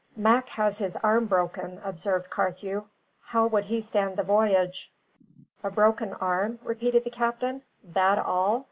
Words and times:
"Mac 0.17 0.49
has 0.49 0.79
his 0.79 0.97
arm 1.03 1.27
broken," 1.27 1.79
observed 1.83 2.31
Carthew; 2.31 2.85
"how 3.25 3.45
would 3.45 3.65
he 3.65 3.79
stand 3.81 4.17
the 4.17 4.23
voyage?" 4.23 4.91
"A 5.61 5.69
broken 5.69 6.13
arm?" 6.13 6.57
repeated 6.63 7.03
the 7.03 7.11
captain. 7.11 7.61
"That 7.83 8.17
all? 8.17 8.59